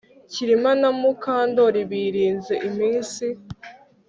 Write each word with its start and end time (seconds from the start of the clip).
Kirima 0.31 0.71
na 0.81 0.89
Mukandoli 0.99 1.81
birinze 1.91 2.53
iminsi 2.67 3.25